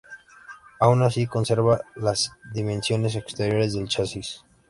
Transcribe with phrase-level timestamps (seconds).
[0.79, 4.43] Aun así conserva las dimensiones exteriores del chasis.